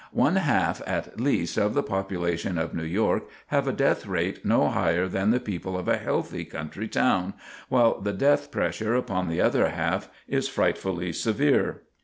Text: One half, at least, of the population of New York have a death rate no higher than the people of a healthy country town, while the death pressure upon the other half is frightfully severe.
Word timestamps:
One 0.13 0.37
half, 0.37 0.81
at 0.87 1.19
least, 1.21 1.59
of 1.59 1.75
the 1.75 1.83
population 1.83 2.57
of 2.57 2.73
New 2.73 2.81
York 2.81 3.25
have 3.49 3.67
a 3.67 3.71
death 3.71 4.07
rate 4.07 4.43
no 4.43 4.67
higher 4.69 5.07
than 5.07 5.29
the 5.29 5.39
people 5.39 5.77
of 5.77 5.87
a 5.87 5.97
healthy 5.97 6.43
country 6.43 6.87
town, 6.87 7.35
while 7.69 8.01
the 8.01 8.11
death 8.11 8.49
pressure 8.49 8.95
upon 8.95 9.27
the 9.29 9.41
other 9.41 9.69
half 9.69 10.09
is 10.27 10.47
frightfully 10.47 11.13
severe. 11.13 11.83